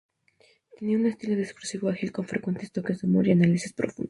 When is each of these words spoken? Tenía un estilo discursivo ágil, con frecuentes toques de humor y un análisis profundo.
Tenía 0.79 0.97
un 0.97 1.05
estilo 1.05 1.35
discursivo 1.35 1.87
ágil, 1.87 2.11
con 2.11 2.25
frecuentes 2.25 2.71
toques 2.71 3.01
de 3.01 3.07
humor 3.07 3.27
y 3.27 3.33
un 3.33 3.43
análisis 3.43 3.71
profundo. 3.71 3.99